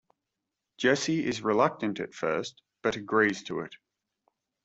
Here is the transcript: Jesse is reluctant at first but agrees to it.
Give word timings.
Jesse 0.77 1.23
is 1.23 1.43
reluctant 1.43 1.99
at 1.99 2.15
first 2.15 2.63
but 2.81 2.95
agrees 2.95 3.43
to 3.43 3.59
it. 3.59 3.75